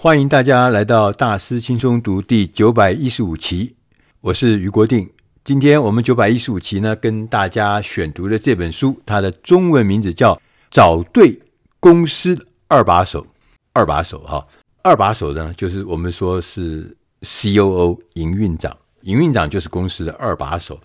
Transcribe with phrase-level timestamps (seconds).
[0.00, 3.72] 欢迎大家来到大师轻松读第九百一十五期，
[4.20, 5.10] 我是余国定。
[5.42, 10.34] 今天我们九百一十五期呢，跟大家选读的这本书，它的中文名字叫
[10.70, 11.42] 《找对
[11.80, 13.22] 公司二把手》。
[13.72, 14.46] 二把手哈，
[14.84, 20.78] 二把手呢，就是我们说是 COO 营运长，营运长就是公司的二把手。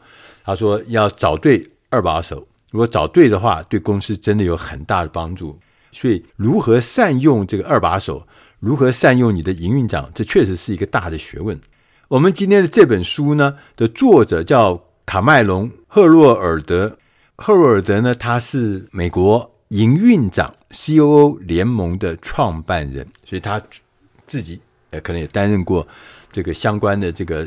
[0.43, 5.55] 他说要找对二把手，如果找对的话，对公司真的有很大的帮助。
[5.91, 8.27] 所以，如何善用这个二把手？
[8.64, 10.09] 如何善用你的营运长？
[10.16, 11.60] 这确实是一个大的学问。
[12.07, 16.97] 我们今天的这本书呢的作者叫卡麦隆·赫洛尔德。
[17.36, 23.61] 赫洛尔德呢，他是美国营运长 （COO） 联盟的创办人，所以他
[24.25, 24.61] 自己
[24.92, 25.86] 呃可能也担任过
[26.32, 27.45] 这个相关的这个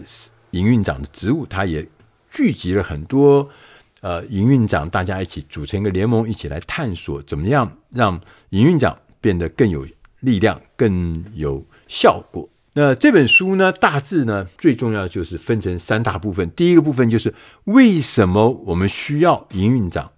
[0.51, 1.46] 营运长的职务。
[1.46, 1.88] 他也
[2.30, 3.48] 聚集了很多
[4.02, 8.20] 呃营运长，大家一起组成一个联盟，一起来探索怎么样让
[8.51, 9.87] 营运长变得更有。
[10.26, 12.48] 力量更有效果。
[12.74, 16.51] 那这本书呢，大致呢，最重要就是分成三大部分。
[16.51, 17.32] 第一个部分就是
[17.64, 20.10] 为什么我们需要营运长？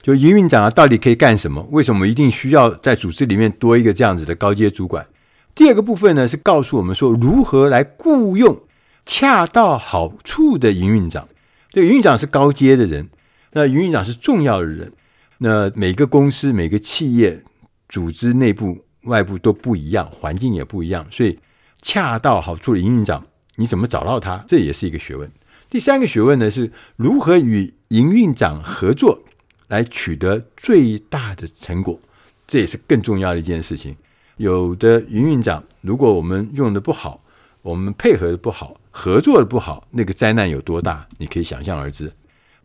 [0.00, 1.68] 就营运长啊，到底可以干什么？
[1.70, 5.06] 为什么一定需要在组织里面多一个这样子的高阶主管？
[5.54, 8.58] 第二个部分呢，是告诉我们说如何来雇佣
[9.04, 11.28] 恰到好处的营运长。
[11.70, 13.08] 这营运长是高阶的人，
[13.52, 14.92] 那营运长是重要的人。
[15.38, 17.44] 那每个公司、每个企业
[17.88, 18.78] 组织内部。
[19.02, 21.38] 外部都不一样，环境也不一样，所以
[21.80, 24.44] 恰到好处的营运长，你怎么找到他？
[24.46, 25.30] 这也是一个学问。
[25.70, 29.22] 第三个学问呢，是如何与营运长合作
[29.68, 32.00] 来取得最大的成果，
[32.46, 33.96] 这也是更重要的一件事情。
[34.36, 37.22] 有的营运长，如果我们用的不好，
[37.62, 42.12] 我们配合的不好，合作的不好，那个灾难有多大，你可以想象而知。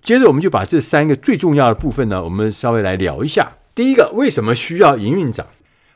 [0.01, 3.53] 接着，我们就把这三个最重要的部分呢，我们稍微来聊一下。
[3.73, 5.47] 第一个，为什么需要营运长？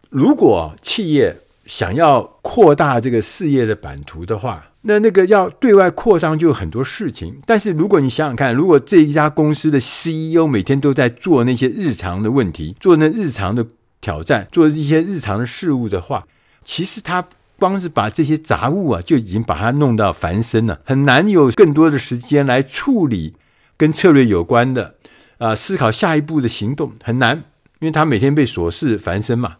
[0.09, 7.41] 如果企业想要扩大这个事业的版图的话，那那个要对外扩张就有很多事情。
[7.45, 13.65] 但是如果你想想看，如果这一家公司的 CEO 每天都在做那些日常的问题，做那日常的
[13.99, 16.26] 挑战，做一些日常的事务的话，
[16.64, 17.27] 其实他
[17.59, 23.36] 光是把这些杂物啊，就已经把它弄到繁身了，很难有更多的时间来处理
[23.76, 24.95] 跟策略有关的
[25.37, 27.43] 啊，思考下一步的行动很难，
[27.80, 29.58] 因为他每天被琐事繁身嘛。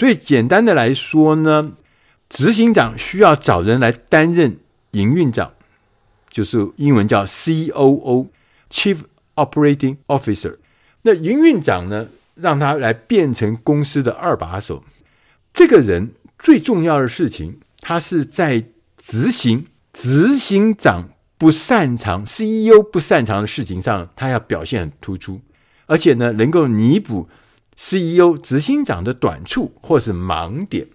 [0.00, 1.72] 所以，简单的来说呢，
[2.30, 4.56] 执行长需要找人来担任
[4.92, 5.52] 营运长，
[6.30, 8.96] 就是英文叫 COO（Chief
[9.34, 10.56] Operating Officer）。
[11.02, 14.82] 那营运长呢，让他来变成公司的二把手。
[15.52, 18.64] 这个人最重要的事情，他是在
[18.96, 25.42] 执行执行长不擅长、CEO 不擅长的事情上，他要表现很突出，
[25.84, 27.28] 而且呢，能够弥补。
[27.82, 30.86] CEO 执行长的短处或是盲点，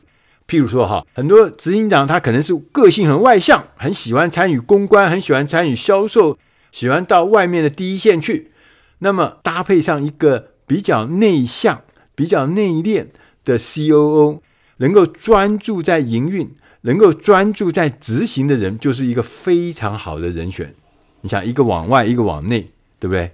[0.48, 6.38] 譬如说哈，很多执行长他可能是个性很外向，很喜欢参与公关，很喜欢参与销售，
[6.72, 8.52] 喜欢到外面的第一线去。
[9.00, 11.82] 那么搭配上一个比较内向、
[12.14, 13.08] 比较内敛
[13.44, 14.42] 的 COO，
[14.78, 20.76] 能够专注在营运、能够专注在执行的人，就是一个非常好的人选。
[21.22, 23.32] 你想，一个往外，一个往内，对不对？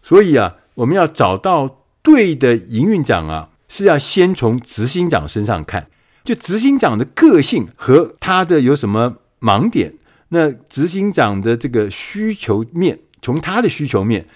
[0.00, 1.81] 所以啊，我们要找到。
[2.02, 5.86] 对的营运长啊，是要先从执行长身上看，
[6.24, 9.94] 就执行长的个性和他的有什么盲点，
[10.30, 14.26] 那执行长的这个需求面，从他的需求面，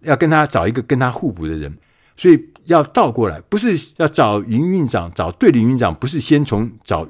[0.00, 1.78] 要跟他找一个跟他互补的人，
[2.16, 7.08] 所以要倒过来，不是要找营运长，找对的营运长，不是先从找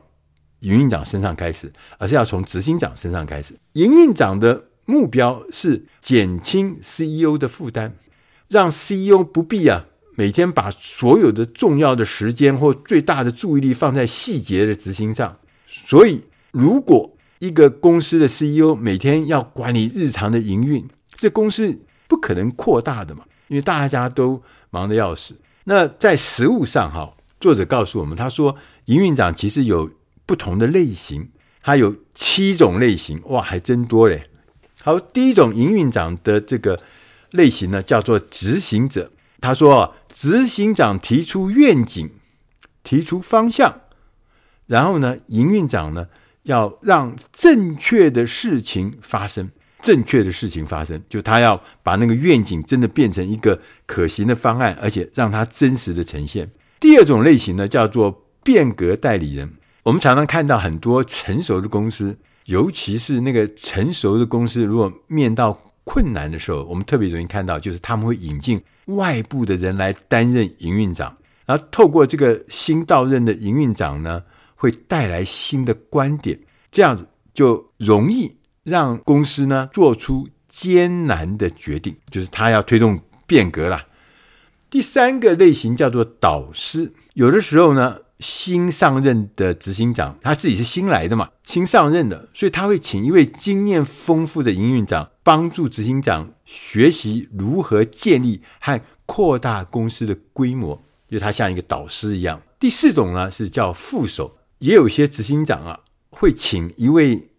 [0.61, 3.55] 营运长身上开始，而是要从执行长身上开始。
[3.73, 7.95] 营运长的目标是减轻 CEO 的负担，
[8.49, 9.87] 让 CEO 不必啊。
[10.23, 24.41] 每天把所有的重要的时间或最大的注意力放在细节的执行上，所以如果一个公司的 CEO 每天要管理日常的营运，这公司不可能扩大的嘛，因为大家都
[24.71, 25.35] 忙得要死。
[25.65, 28.55] 那在实务上，哈，作者告诉我们，他说
[28.85, 29.91] 营运长其实有
[30.25, 31.29] 不同的类型，
[31.65, 34.23] 他有七种类型，哇，还真多嘞。
[34.83, 36.79] 好，第一种营运长的这个
[37.33, 39.11] 类型呢，叫做执行者。
[39.41, 42.11] 他说：“执行长提出愿景，
[42.85, 43.81] 提出方向，
[44.67, 46.07] 然后呢，营运长呢
[46.43, 49.51] 要让正确的事情发生，
[49.81, 56.51] 正确的事情发生，就他要把那个愿景真的变成一个可行的方案，而且让它真实的呈现。
[56.79, 59.55] 第二种类型呢，叫做变革代理人。
[59.85, 74.23] 我们常常看到很多成熟的公司，尤其是那个成熟的公司，如果面到困难的时候，我们特别容易看到，就是他们会引进。”外部的人来担任营运长，然后透过这个新到任的营运长呢，
[74.55, 76.39] 会带来新的观点，
[76.71, 83.87] 这样子就容易让公司呢做出艰难的决定，就是他要推动变革了。
[84.69, 102.41] 第三个类型叫做导师，有的时候呢，新上任的执行长他自己是新来的嘛，新上任的，所以他会请一位经验丰富的营运长帮助执行长学习如何建立和扩大公司的规模，就他像一个导师一样。
[102.61, 105.81] 第四种呢是叫副手，也有些执行长啊
[106.11, 107.31] 会请一位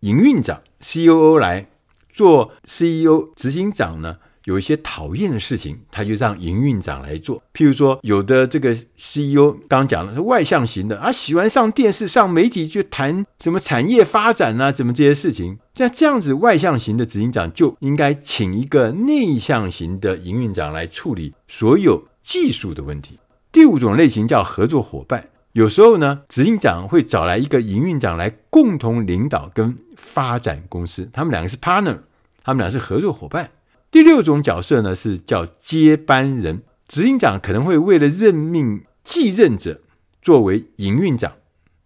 [0.00, 1.70] 营运长 COO 来
[2.12, 4.18] 做 CEO，执行长呢。
[4.46, 7.42] 有一些讨厌的事情，他就让营运长来做。
[7.52, 15.58] 譬如说，有的这个 CEO 刚讲了是外向型的啊，喜欢上电视、上媒体去谈什么产业发展啊，怎么这些事情。
[15.74, 23.18] 像这样子外向型的执行长，就应该请一个内向型的营运长来处理所有技术的问题。
[23.50, 31.98] 第五种类型叫合作伙伴，有时候呢，执行长会找来一个营运长来共同领导跟发展公司，他们两个是 partner，
[32.44, 33.50] 他们俩是合作伙伴。
[33.96, 39.80] 第六种角色呢，是叫接班人，执行长可能会为了任命继任者
[40.20, 41.32] 作为营运长，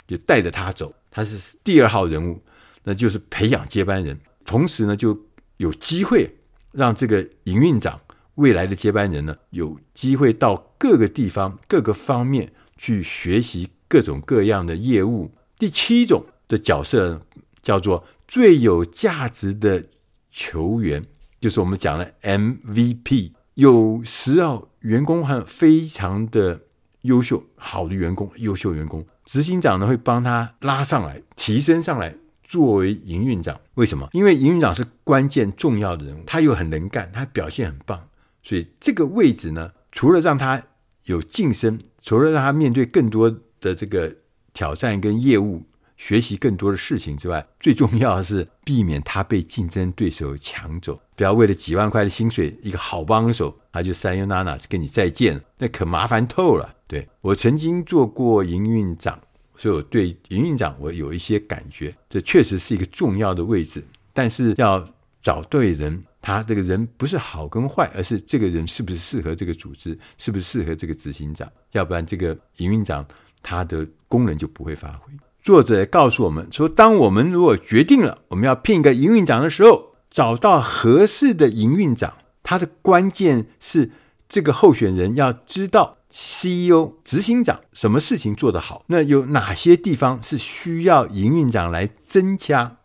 [0.09, 2.43] 就带着他走，他是第二号人物，
[2.83, 5.17] 那就是培养接班人，同时呢就
[5.59, 6.29] 有机会
[6.73, 8.01] 让这个营运长
[8.35, 15.31] 未来的接班人呢有机会到各个地方、各个方面去学习各种各样的业务。
[15.57, 17.21] 第七种的角色
[17.63, 19.85] 叫做最有价值的
[20.33, 21.07] 球员。
[21.41, 26.61] 就是我们讲的 MVP，有时候，员工很非常的
[27.03, 32.15] 优秀，好的员工，优秀员工，执行长呢会帮他拉上来，提升上来，
[32.45, 33.59] 作为营运长。
[33.75, 34.09] 为什么？
[34.13, 38.07] 因为营运长是关键重要的人物，他又很能干，他表现很棒，
[38.43, 40.63] 所以这个位置呢，除了让他
[41.05, 44.15] 有晋升，除了让他面对更多的这个
[44.53, 45.63] 挑战跟业务。
[46.01, 50.99] 学习更多的事情之外，最重要的是避免他被竞争对手抢走。
[51.15, 56.75] 不要为了几万块的薪水，一个好帮手，他就 sayonara 跟你再见，那可麻烦透了。
[56.87, 59.21] 对，我曾经做过营运长，
[59.55, 61.95] 所以我对营运长我有一些感觉。
[62.09, 64.83] 这确实是一个重要的位置，但是要
[65.21, 73.07] 找对人，他这个人不是好跟坏，而是这个人是不是适合这个组织，是不是适合这个执行长，要不然这个营运长
[73.43, 75.13] 他的功能就不会发挥。
[75.43, 83.91] 作者也告诉我们说，当我们如果决定了我们要聘一个营运长的时候，找到合适的营运长，他的关键是
[84.29, 92.77] 这个候选人要知道 CEO 执行长什么事情做得好，那有哪些地方是需要营运长来增加，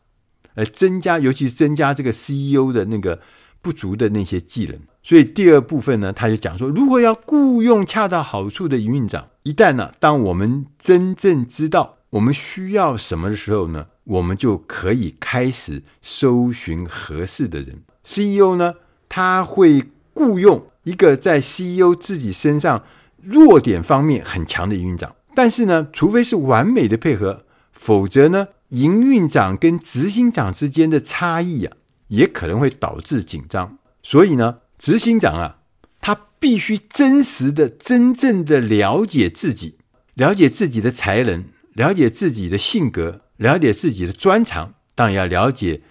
[0.53, 3.19] 来增加，尤其是增加这个 CEO 的那个
[3.61, 4.79] 不足的那些技能。
[5.03, 11.97] 所以第二部分呢，他就讲说，如果要雇佣恰到好处的营运长，一旦呢，当我们真正知道。
[12.15, 13.87] 我们需要什么的时候呢？
[14.05, 17.83] 我们就可以开始搜寻合适的人。
[18.05, 18.75] CEO 呢，
[19.09, 19.83] 他会
[20.13, 22.83] 雇佣一个在 CEO 自己身上
[23.21, 25.15] 弱点方面很强的营运长。
[25.33, 31.75] 但是呢，除非是完美的配合，否则呢，营运长跟执行长之间的差异啊，
[32.07, 33.77] 也可能会导致紧张。
[34.01, 35.57] 所以呢，执行长啊，
[35.99, 39.79] 他必须真实的、真正的了解自己，
[40.13, 41.43] 了解自己的才能。
[41.75, 45.81] 了解自己的性格，了解自己的专长，当然要了解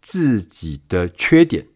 [0.00, 1.68] 自己的缺点。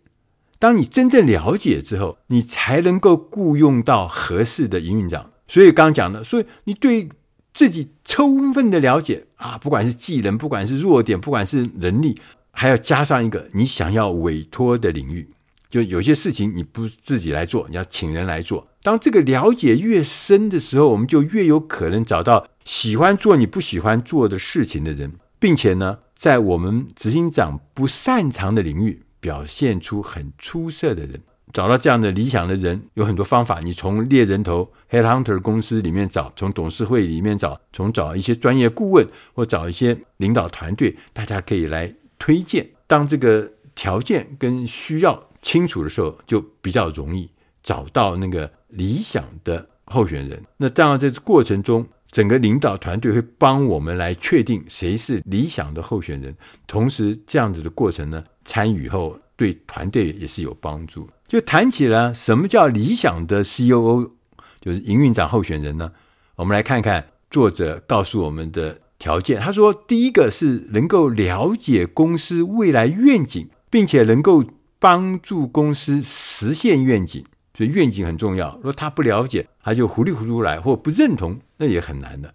[0.59, 5.31] 当你真正了解之后，你才能够雇佣到合适的营运长。
[5.47, 7.09] 所以刚刚讲的，所以你对
[7.55, 12.21] 自己充分的了解啊，不管是技能，不管是弱点，不管是能力，
[12.51, 15.31] 还要加上一个你想要委托的领域。
[15.71, 18.67] 就有些事情你不自己来做，你要请人来做。
[18.83, 31.19] 当这个了解越深的时候，我们就越有可能找到喜欢做你不喜欢做的事情的人，并且呢，在我们执行长不擅长的领域表现出很出色的人。
[31.51, 42.69] 找到这样的理想的人有很多方法，你从猎人头 （Headhunter） 公司里面找，从董事会里面找，从找一些专业顾问或找一些领导团队，大家可以来推荐。
[42.87, 47.31] 当这个条件跟需要清楚的时候，就比较容易
[47.63, 50.45] 找到那个理想的候选人。
[50.59, 56.35] 那当然，在这过程中，整个领导团队会帮我们来确定谁是理想的候选人。
[56.67, 61.09] 同时，这样子的过程呢，参与后对团队也是有帮助。
[61.27, 64.13] 就谈起了什么叫理想的 COO，
[64.61, 65.93] 就是营运长候选人呢？
[66.37, 69.39] 我们来看看作者告诉我们的条件。
[69.39, 74.45] 他说，第一个是能够了解公司未来愿景，并且能够
[74.79, 77.25] 帮助公司实现愿景。
[77.59, 78.55] 所以愿景很重要。
[78.59, 82.33] 如果他不了解，他就糊里糊涂来或不认同，那也很难的。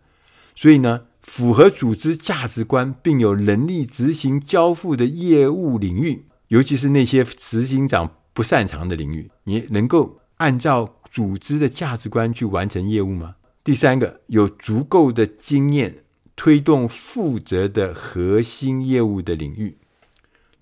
[0.54, 13.36] 所以呢，符合组织价值观并有能力执行交付的业务领域，尤其是那些执行长不擅长的领域，你能够按照组织的价值观去完成业务吗？
[13.64, 16.04] 第三个，有足够的经验
[16.36, 19.78] 推动负责的核心业务的领域。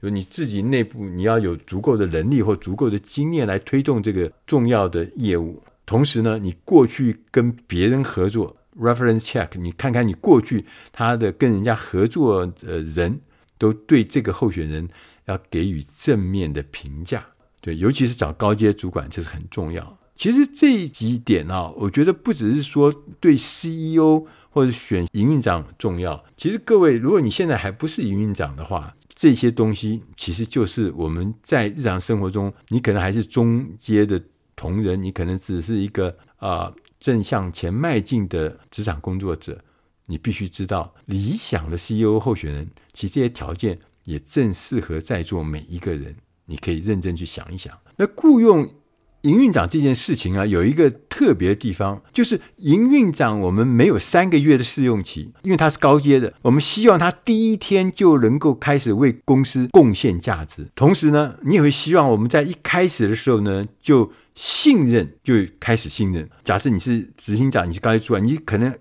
[0.01, 5.62] 就你自己内部，你要有足够的能力或足够的经验来推动这个重要的业务。
[5.86, 13.20] 同时呢，你过去跟别人合作，reference check，你看看你过去他的跟人家合作的人
[13.58, 14.88] 都对这个候选人
[15.25, 17.24] 要给予正面的评价。
[17.60, 20.00] 对，尤其是找高阶主管，这是很重要。
[20.15, 26.24] 其实这几点啊，我觉得不只是说对 CEO 或者选营运长重要。
[26.38, 34.20] 其实各位，如果你现在还不是营运长的话，这些东西其实就是我们在日常生活中，你可能还是中阶的
[34.56, 39.63] 同仁，你可能只是一个啊、正向前迈进的职场工作者，
[40.08, 46.16] 你必须知道，理想的 CEO 候选人，其实这些条件也正适合在座每一个人，
[46.48, 47.78] 你可以认真去想一想。
[47.98, 48.68] 那雇佣。
[49.22, 60.68] 营运长这件事情啊，有一个特别的地方，就是营运长我们没有三个月的试用期，因为他是高阶的，我们希望他第一天就能够开始为公司贡献价值。
[60.75, 66.28] 同时呢，你也会希望我们在一开始的时候呢，就信任，就开始信任。
[66.44, 68.74] 假设你是执行长，你是高级主管，你可能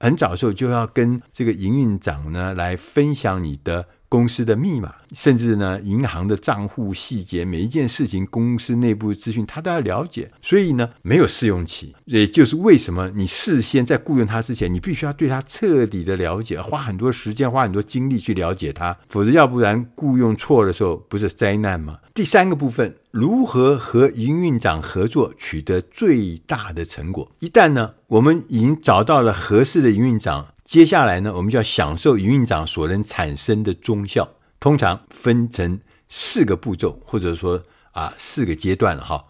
[0.00, 3.86] 很早的时候就要跟这个营运长呢来分享你的。
[4.08, 10.30] 公司的密码，甚至呢，银行的账户细节，每一件事情，公司内部资讯，他都要了解。
[10.40, 21.98] 所以呢，没有试用期，也就是为什么你事先在雇佣他之前，你必须要对他彻底的了解，花很多时间，花很多精力去了解他，否则要不然雇佣错的时候，不是灾难吗？
[22.14, 27.30] 第三个部分，如何和营运长合作，取得最大的成果？
[27.40, 30.48] 一旦呢，我们已经找到了合适的营运长。
[30.68, 34.34] 接下来呢，我们就要享受营运长所能产生的忠效。
[34.60, 39.24] 通常分成四个步骤，或者说啊四个阶段了哈。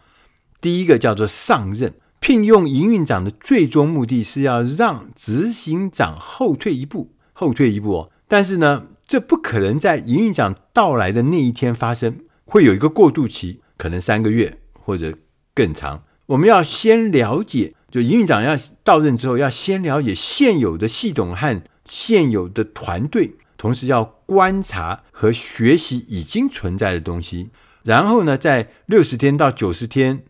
[0.61, 8.11] 第一个叫做上任，聘用营运长的最终目的是要让执行长后退一步，后退一步哦。
[8.27, 15.17] 但是呢，这不可能在营运长到来的那一天发生，会有一个过渡期，可能三个月或者
[15.55, 16.03] 更长。
[16.27, 17.75] 我们要先了解。
[17.91, 18.55] 就营运长要
[18.85, 27.49] 到任之后，要先了解现有的系统和现有的团队，同时要观察和学习已经存在的东西，
[27.85, 30.23] 然后呢，在六十天到九十天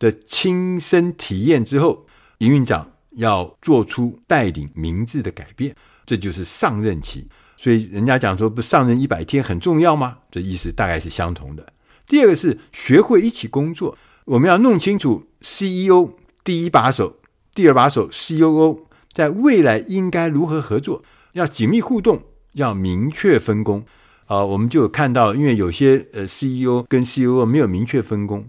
[0.00, 2.04] 的亲身体验之后，
[2.38, 7.28] 营运长要做出带领明智的改变，这就是上任期。
[7.56, 10.18] 所以人家讲说，不上任一百天很重要吗？
[10.32, 11.64] 这意思大概是相同的。
[12.08, 16.10] 第二个是学会一起工作，我们要弄清楚 CEO。
[16.44, 17.16] 第一把手，
[17.54, 18.80] 第二把手，COO，
[19.12, 21.02] 在未来应该如何合作？
[21.32, 22.22] 要紧密互动，
[22.52, 23.84] 要明确分工。
[24.26, 28.46] 啊、我们就有看到，因为有些呃 CEO 跟 COO 没有明确分工，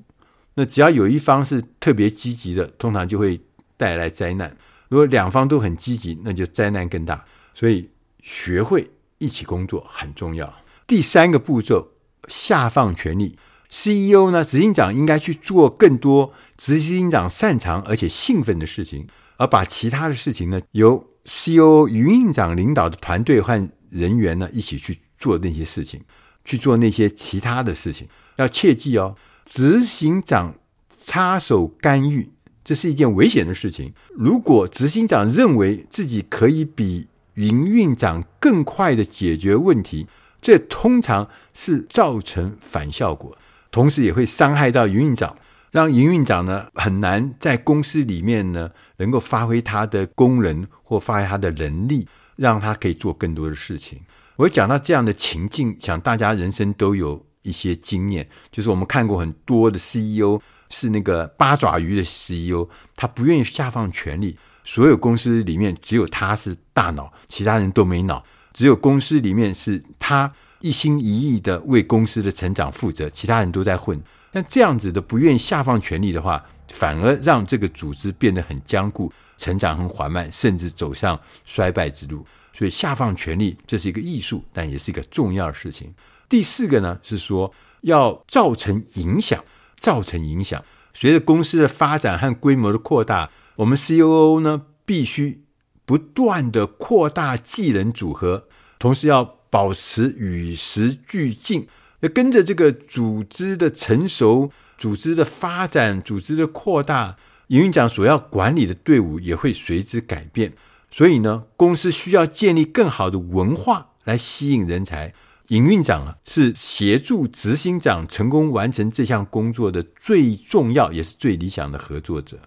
[0.53, 3.39] 那只要有一方是特别积极的，通常就会
[3.77, 4.55] 带来灾难。
[4.89, 7.25] 如果两方都很积极，那就灾难更大。
[7.53, 7.89] 所以
[8.21, 10.53] 学会一起工作很重要。
[10.85, 11.89] 第三个步骤，
[12.27, 13.37] 下放权力。
[13.69, 19.07] CEO 呢，执行长应该去做更多执行长擅长而且兴奋的事情，
[19.38, 26.01] 而把其他的事情呢，由 COO 营运长领导的团队和人员呢，一起去做那些事情，
[26.43, 28.07] 去做那些其他的事情。
[28.38, 30.55] 要切记哦，执行长
[31.03, 32.29] 插手干预，
[32.63, 33.93] 这是一件危险的事情。
[34.13, 40.07] 如果执行长认为自己可以比营运长更快的解决问题，
[40.41, 43.38] 这通常是造成反效果。
[43.71, 45.35] 同时也会伤害到营运长，
[45.75, 54.00] 让营运长呢很难在公司里面呢能够发挥他的功能或发挥他的能力，让他可以做更多的事情。
[54.38, 60.39] 我讲到这样的情境，想大家人生都有一些经验，就是我们看过很多的 CEO
[60.70, 70.32] 是那个八爪鱼的 CEO，他不愿意下放权力，所有公司里面只有他是大脑，其他人都没脑，只有公司里面是他。
[70.62, 74.01] 一心一意的为公司的成长负责，其他人都在混。
[74.36, 82.25] 那这样子的不愿意下放权力的话，反而让这个组织变得很僵固，成长很缓慢，甚至走上衰败之路。
[82.54, 85.94] 所以下放权力这是一个艺术，但也是一个重要的事情。
[86.27, 89.42] 第四个呢是说要造成影响，
[89.77, 90.62] 造成影响。
[90.94, 95.46] 随着公司的发展和规模的扩大，我们 COO 呢必须
[95.86, 99.36] 不断的扩大技能组合，同时要。
[99.48, 101.65] 保持与时俱进，
[102.01, 110.53] 要跟着这个组织的成熟、组织的发展、组织的扩大，营运长所要管理的队伍也会随之改变。
[110.91, 115.13] 所以呢，公司需要建立更好的文化来吸引人才。
[115.49, 122.39] 营运长啊，是协助执行长成功完成这项工作的最重要也是最理想的合作者。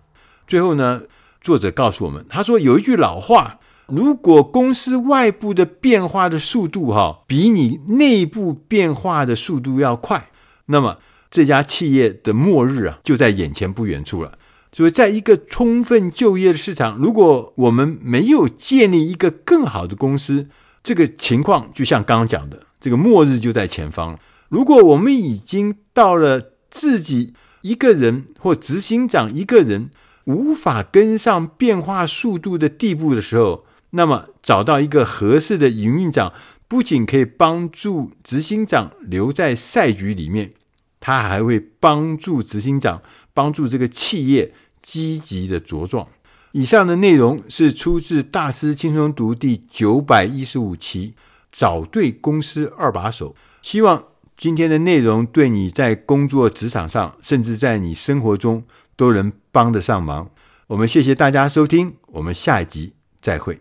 [0.48, 1.02] 最后呢，
[1.40, 10.30] 作者告诉我们，他说有一句老话，如果公司外部的变化的速度哈，比你内部变化的速度要快，
[10.66, 10.99] 那么
[11.30, 14.38] 这家企业的末日啊，就在眼前不远处了。
[14.71, 20.49] 所以，在一个充分就业的市场，如果我们没有建立一个更好的公司，
[20.83, 24.18] 这个情况就像刚刚讲的，这个末日就在前方。
[24.50, 29.90] 如果我们已经到了自己一个人或执行长一个人
[30.25, 36.33] 无法跟上变化速度的地步的时候，那么找到一个合适的营运长，
[36.66, 40.52] 不仅可以帮助执行长留在赛局里面，
[41.00, 43.02] 他还会帮助执行长。
[43.35, 44.52] 帮助这个企业
[44.83, 46.09] 积极的茁壮。
[46.50, 51.14] 以上的内容是出自《大师轻松读》第九百一十五期，
[51.52, 53.37] 找对公司二把手。
[53.62, 54.02] 希望
[54.37, 58.64] 今天的内容对你在工作职场上，甚至在你生活中
[58.97, 60.28] 都能帮得上忙。
[60.66, 63.57] 我们谢谢大家收听，我们下一集再会。